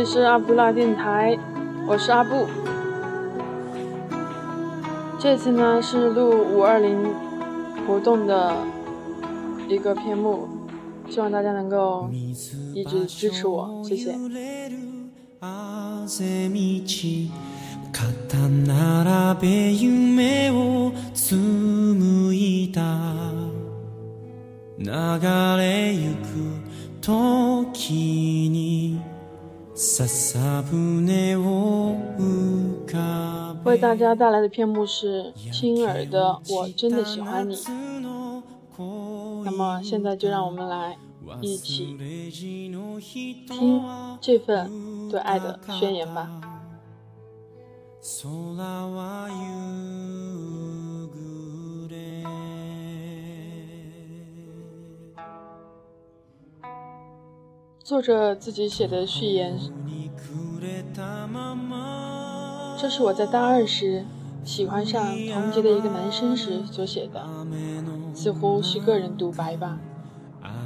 [0.00, 1.38] 里是阿布拉电台，
[1.86, 2.46] 我是阿布。
[5.18, 6.96] 这次呢是录五二零
[7.86, 8.56] 活动的
[9.68, 10.48] 一个篇目，
[11.10, 12.08] 希望大家能够
[12.74, 14.16] 一直支持我，谢谢。
[33.64, 37.56] 为大家带来的片目是青耳的《我真的喜欢你》。
[39.42, 40.98] 那么现在就让我们来
[41.40, 41.96] 一起
[43.48, 43.82] 听
[44.20, 46.28] 这份对爱的宣言吧。
[57.90, 59.58] 作者自己写的序言，
[62.78, 64.04] 这是我在大二时
[64.44, 67.26] 喜欢上同级的一个男生时所写的，
[68.14, 69.80] 似乎是个人独白吧，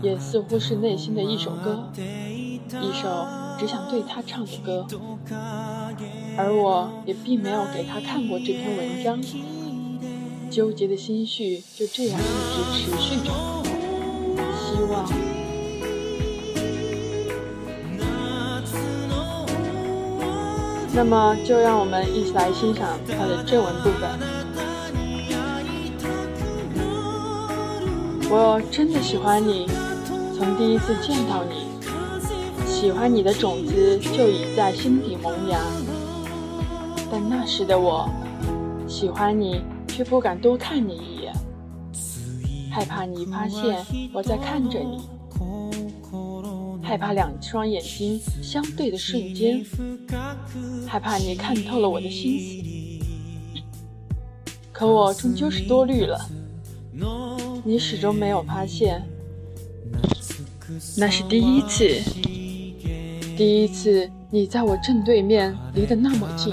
[0.03, 3.27] 也似乎是内心的一首歌，一首
[3.59, 4.87] 只想对他唱的歌。
[6.37, 9.19] 而我也并没有给他看过这篇文章，
[10.51, 13.33] 纠结的心绪就这样一直持续着，
[14.59, 15.24] 希望。
[20.97, 24.09] 那么，就让我们一起来欣赏它的正文部分。
[28.31, 29.67] 我真的喜欢你，
[30.37, 31.67] 从第一次见到你，
[32.65, 35.59] 喜欢你的种子就已在心底萌芽。
[37.11, 38.09] 但那时的我，
[38.87, 41.33] 喜欢你却不敢多看你一眼，
[42.71, 45.03] 害怕你发现我在看着你。
[46.85, 49.65] 害怕两双眼睛相对的瞬间，
[50.87, 52.63] 害怕你看透了我的心思。
[54.71, 56.29] 可我终究是多虑了，
[57.65, 59.03] 你始终没有发现，
[60.99, 61.87] 那是第一次，
[63.37, 66.53] 第一次你在我正对面，离得那么近，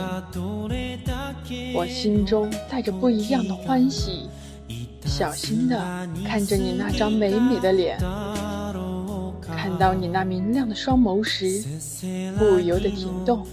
[1.73, 4.29] 我心中带着不一样的欢喜，
[5.03, 5.77] 小心的
[6.25, 7.99] 看着你那张美美的脸。
[9.81, 11.63] 到你那明亮的双眸时，
[12.37, 13.43] 不由得停动。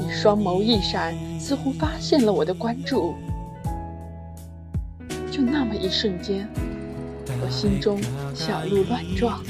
[0.00, 3.14] 你双眸一闪，似乎发现了我的关注。
[5.30, 6.48] 就那么一瞬间，
[7.24, 8.00] 我心中
[8.34, 9.40] 小鹿乱撞。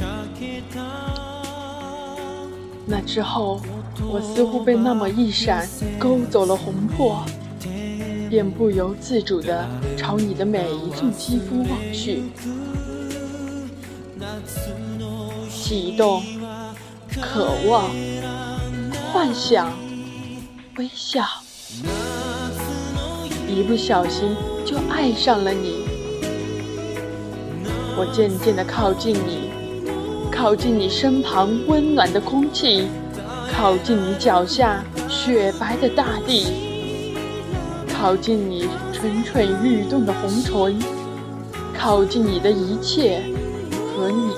[2.84, 3.62] 那之后，
[4.12, 5.66] 我似乎被那么一闪
[5.98, 7.24] 勾走了魂魄，
[8.28, 12.24] 便不由自主地朝你的每一寸肌肤望去。
[15.70, 16.20] 悸动、
[17.22, 17.84] 渴望、
[19.12, 19.72] 幻想、
[20.76, 21.24] 微笑，
[23.46, 24.34] 一不小心
[24.66, 25.84] 就爱上了你。
[27.96, 29.48] 我渐渐地靠近你，
[30.28, 32.88] 靠近你身旁温暖的空气，
[33.52, 36.48] 靠近你脚下雪白的大地，
[37.96, 40.76] 靠近你蠢蠢欲动的红唇，
[41.78, 43.22] 靠近你的一切
[43.94, 44.32] 和你。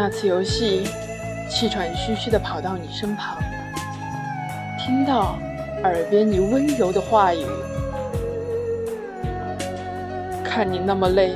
[0.00, 0.84] 那次游戏，
[1.50, 3.36] 气喘吁吁地跑到你身旁，
[4.78, 5.36] 听到
[5.82, 7.44] 耳边你温柔的话语，
[10.44, 11.34] 看你那么累，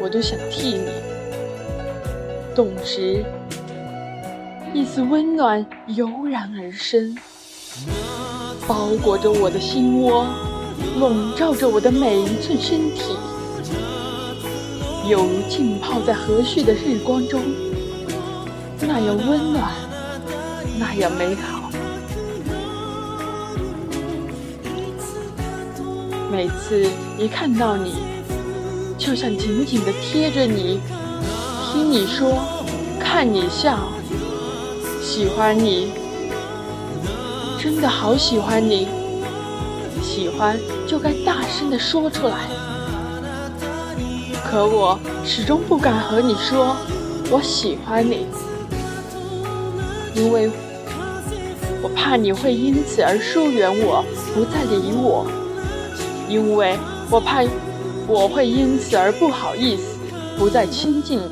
[0.00, 0.88] 我都想替你。
[2.54, 3.24] 动时，
[4.72, 7.12] 一丝温暖油然而生，
[8.68, 10.24] 包裹着我的心窝，
[11.00, 13.16] 笼罩着我的每一寸身体，
[15.10, 17.42] 犹如浸泡在和煦的日光中。
[18.80, 19.72] 那样温暖，
[20.78, 21.70] 那样美好。
[26.30, 26.86] 每次
[27.18, 27.94] 一看到你，
[28.98, 30.80] 就想紧紧地贴着你，
[31.72, 32.38] 听你说，
[33.00, 33.88] 看你笑，
[35.00, 35.92] 喜欢你，
[37.58, 38.88] 真的好喜欢你。
[40.02, 42.48] 喜欢就该大声地说出来，
[44.44, 46.76] 可我始终不敢和你说，
[47.30, 48.26] 我喜欢你。
[50.16, 50.50] 因为
[51.82, 54.02] 我怕你会因此而疏远我，
[54.34, 55.26] 不再理我；
[56.26, 56.78] 因为
[57.10, 57.44] 我怕
[58.08, 59.98] 我会因此而不好意思，
[60.38, 61.28] 不再亲近你；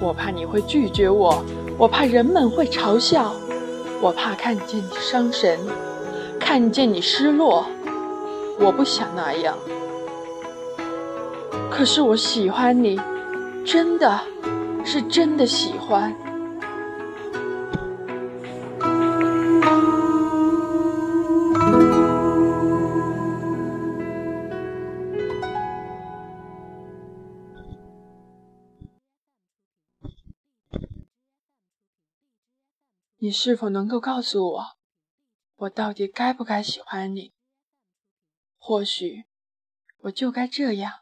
[0.00, 1.44] 我怕你会拒绝我，
[1.76, 3.34] 我怕人们会嘲笑，
[4.00, 5.58] 我怕看见你伤神，
[6.40, 7.66] 看见你失落。
[8.58, 9.58] 我不想那样，
[11.70, 12.98] 可是我喜欢你，
[13.62, 14.20] 真的
[14.84, 16.14] 是真的喜欢。
[33.22, 34.64] 你是否能够告诉我，
[35.54, 37.32] 我到底该不该喜欢你？
[38.58, 39.26] 或许
[39.98, 40.92] 我就该这样，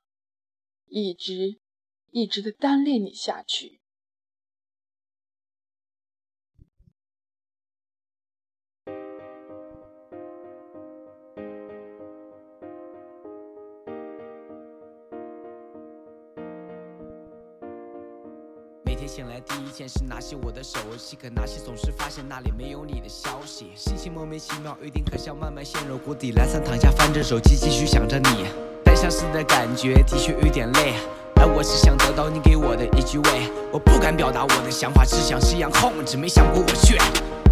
[0.85, 1.59] 一直
[2.11, 3.80] 一直的单恋你下去。
[19.21, 26.33] 醒来第一件事，拿起我的手机，可拿起总是发现那里没有你的消息，心情莫名其妙，有点可笑，慢慢陷入谷底。
[26.33, 28.47] 懒散躺下，翻着手机，继续想着你。
[28.83, 30.95] 单相思的感觉的确有点累，
[31.37, 33.53] 而我只想得到你给我的一句喂。
[33.71, 36.97] 我不敢表达我的想法，只想这样控制，没想过我却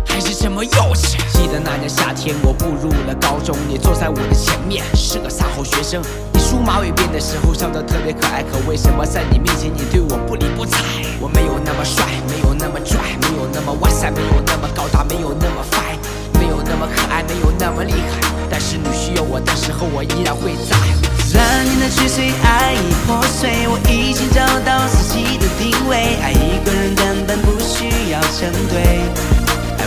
[0.07, 1.19] 还是这么幼稚。
[1.35, 6.03] 记得那年夏天，我步入了高中，你坐在我的前面，是个三好学生。
[6.49, 10.79] 梳马尾辫的时候笑得特别可爱，可为什么在你面前你对我不理不睬？
[11.21, 16.01] 我没有那么帅，没有那么拽，没有那么哇塞，没有那么高大，没有那么 fine，
[16.41, 18.27] 没有那么可爱，没有那么厉害。
[18.49, 20.75] 但是你需要我的时候，我依然会在。
[21.21, 29.05] 三年的追随，爱已破碎，我已经找到自己的定位，爱一个人根本不需要成对。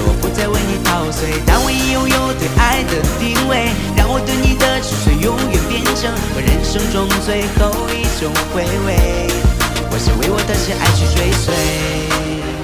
[0.04, 5.81] 我不再为你陶醉，但我已拥有对爱的定位，让我对你的痴睡永远变
[6.72, 9.28] 生中最后一种回味。
[9.92, 12.61] 我想为我的挚爱去追随。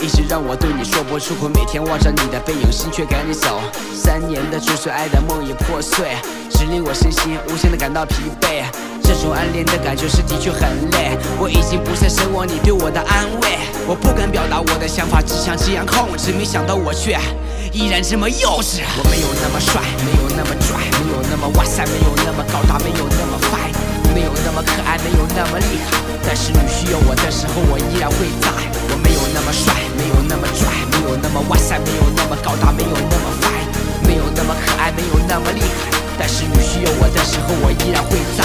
[0.00, 3.60] 一直让我对你说不出口，每天望着你的背影，心却赶你走。
[3.94, 6.16] 三年的追随，爱的梦已破碎，
[6.50, 8.64] 只令我身心无限的感到疲惫。
[9.02, 13.58] 这种暗恋的感觉是的确很累，我已经不再奢望你对我的安慰。
[13.88, 17.18] 我不敢表达我的想法，只想这样控制，没想到我却
[17.72, 18.84] 依然这么幼稚。
[18.84, 23.58] 我没有那么帅，没有那么拽，没有那么哇塞，没有那么高大，没有那么范
[24.14, 25.96] 没有那么可爱，没有那么厉害。
[26.22, 28.87] 但是你需要我的时候，我依然会在。
[29.38, 33.48] 那么帅，没有那么拽，没有那么哇塞，没有那么高大，没有那么帅
[34.02, 35.96] 没有那么可爱，没有那么厉害。
[36.18, 38.42] 但是你需要我的时候，我依然会在。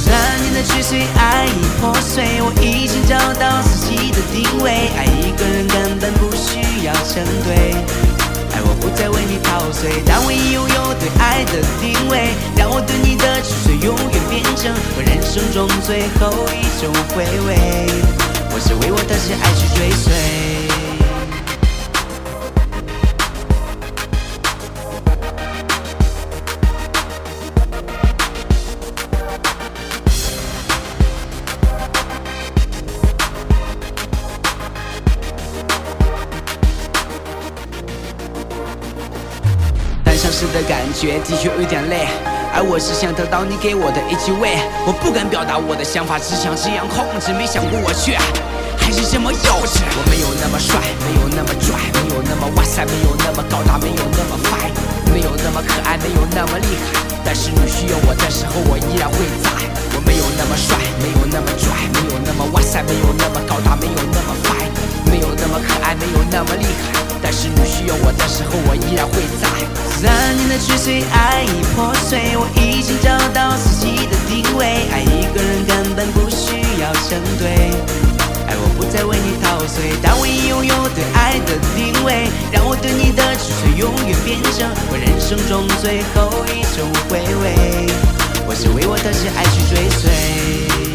[0.00, 4.88] 三年的追随，爱已破碎，我已经找到自己的定位。
[4.96, 7.76] 爱一个人根本不需要成对，
[8.56, 18.19] 爱我不再为你陶醉，但我已拥有对爱的定位，让我对你的痴醉永远变成我人生中最后一种回味。
[18.60, 20.12] 是为我的挚爱去追随。
[40.04, 42.29] 单相思的感觉的确有点累。
[42.52, 48.18] 而我只想得到你给我的一句喂，我不敢表达我的想法，只想这样控制，没想过我却
[48.76, 49.80] 还是这么幼稚。
[49.94, 54.74] 我没有那么帅，没有那么拽，没有那么哇塞，没有那么高大，没有那么 fine，
[55.14, 56.98] 没有那么可爱，没有那么厉害。
[57.22, 59.50] 但是你需要我的时候，我依然会在。
[59.94, 64.74] 我没有那么帅，没有那么拽，没有那么哇塞，没有那么高大，没有那么 fine，
[65.06, 66.98] 没有那么可爱，没有那么厉害。
[67.22, 69.59] 但是你需要我的时候，我依然会在。
[70.00, 74.88] 三年的追随，爱已破碎，我已经找到自己的定位。
[74.90, 77.68] 爱一个人根本不需要成对，
[78.48, 87.86] 爱我不再为你陶醉，但我已拥有对爱的定位，让我对你的痴睡永远变成我人生中最后一种回味。
[88.46, 90.89] 我是为我的挚爱去追随。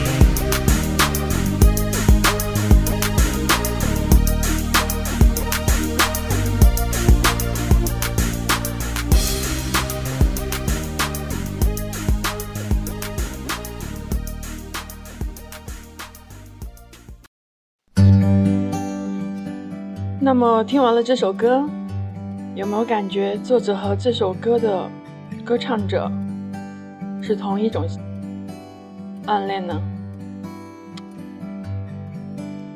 [20.26, 21.64] 那么听完了这首歌，
[22.56, 24.90] 有没有感觉作者和这首歌的
[25.44, 26.12] 歌唱者
[27.22, 27.86] 是同一种
[29.28, 29.80] 暗恋呢？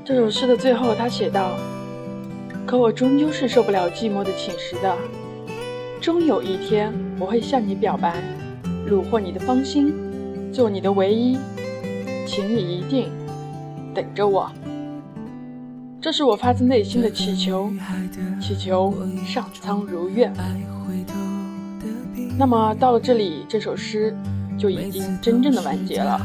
[0.05, 1.53] 这首诗的最后，他写道
[2.67, 4.95] ：“可我终究是受不了寂寞的侵蚀的，
[5.99, 8.13] 终有一天我会向你表白，
[8.87, 9.91] 虏获你的芳心，
[10.53, 11.35] 做你的唯一，
[12.27, 13.09] 请你一定
[13.95, 14.51] 等着我。
[16.01, 17.69] 这是我发自内心的祈求，
[18.41, 18.93] 祈求
[19.25, 20.33] 上苍如愿。
[22.37, 24.15] 那么到了这里，这首诗
[24.57, 26.19] 就已经真正的完结了。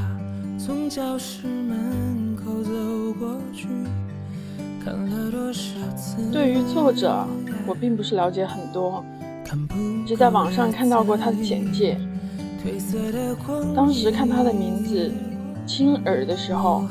[6.33, 7.26] 对于作者，
[7.66, 9.04] 我并不是了解很多，
[10.07, 11.99] 只在网上看到过他的简介。
[13.75, 15.11] 当时看他的名字
[15.66, 16.87] “青儿”的时候，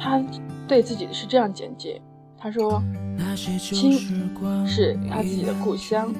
[0.00, 0.18] 他。
[0.66, 2.00] 对自己是这样简介，
[2.38, 2.82] 他说
[3.58, 3.92] ：“青
[4.66, 6.12] 是他自己的故乡，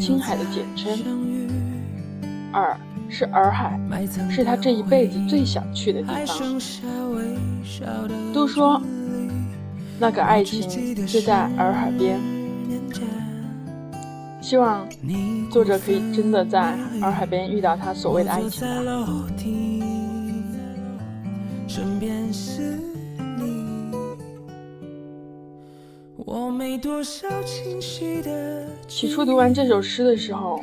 [0.00, 0.98] 青海的简称。
[2.52, 2.76] 洱
[3.08, 3.80] 是洱海，
[4.30, 6.60] 是他这一辈子最想去的地方。
[8.32, 8.80] 都说
[9.98, 12.20] 那个爱情就在洱海边，
[14.40, 14.86] 希望
[15.50, 18.68] 作者可以真的在洱海边遇到他所谓的爱情吧。”
[28.88, 30.60] 起初读完这首诗的时候，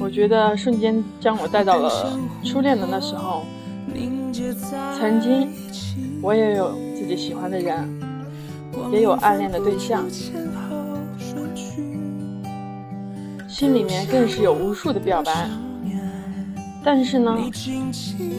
[0.00, 3.42] 我觉得瞬间将我带到了初恋的那时候。
[4.96, 5.48] 曾经，
[6.22, 8.00] 我也有自己喜欢的人，
[8.92, 10.08] 也有暗恋的对象，
[13.48, 15.50] 心里面更是有无数的表白。
[16.84, 17.36] 但是呢，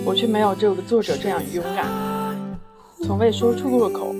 [0.05, 1.85] 我却没有这个作者这样勇敢，
[3.03, 4.15] 从未说出过口。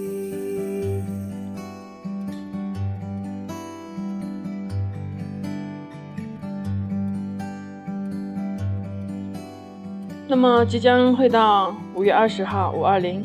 [10.37, 13.23] 那么即将会到五月二十号五二零，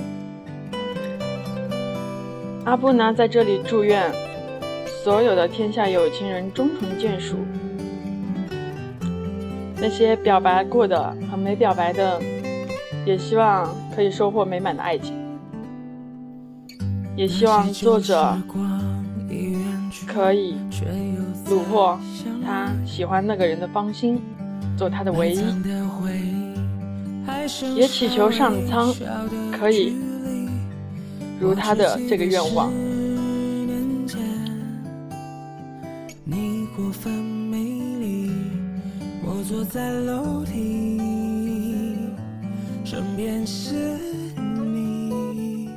[2.65, 4.09] 阿布呢在这里祝愿
[5.03, 7.35] 所有的天下有情人终成眷属，
[9.77, 12.21] 那些表白过的和没表白的，
[13.05, 15.13] 也希望可以收获美满的爱情，
[17.17, 18.39] 也希望作者
[20.07, 20.55] 可以
[21.49, 21.99] 虏获
[22.47, 24.23] 他喜欢那个人的芳心，
[24.77, 25.43] 做他的唯一。
[27.77, 28.95] 也祈求上苍
[29.53, 29.95] 可以
[31.41, 32.73] 如他的这个愿望。
[36.25, 37.59] 你过分美
[37.99, 38.31] 丽，
[39.25, 41.01] 我坐在楼梯，
[42.85, 43.75] 身边是
[44.63, 45.71] 你。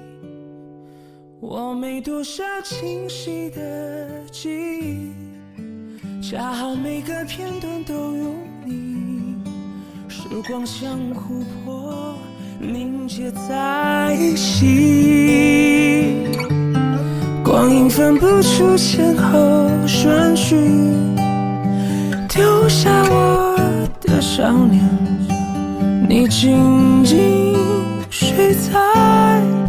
[1.40, 5.12] 我没多少清晰的记忆，
[6.22, 8.34] 恰好每个片段都有。
[10.34, 12.18] 时光像琥珀
[12.58, 16.28] 凝结在一起，
[17.44, 20.56] 光阴分不出前后顺序，
[22.28, 23.56] 丢下我
[24.02, 24.84] 的少年，
[26.10, 27.56] 你静静
[28.10, 28.72] 睡在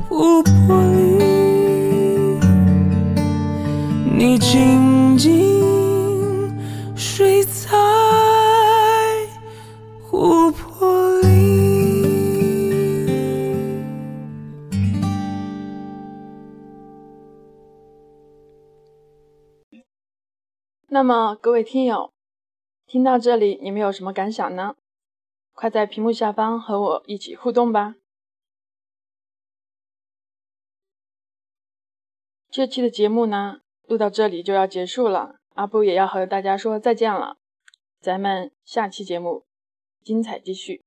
[0.09, 0.83] 琥珀
[1.19, 2.39] 里，
[4.17, 5.54] 你静静。
[20.95, 22.13] 那么，各位听友，
[22.87, 24.77] 听到这里，你们有什么感想呢？
[25.53, 27.97] 快在屏幕下方和我一起互动吧！
[32.49, 37.39] 这期的节目呢，录到这里就要结束了，阿布也要和大家说再见了。
[38.01, 39.47] 咱们下期节目
[40.05, 40.85] 精彩继续。